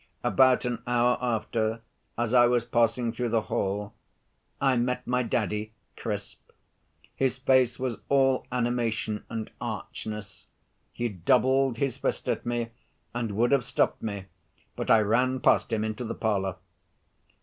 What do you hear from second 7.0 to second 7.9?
His face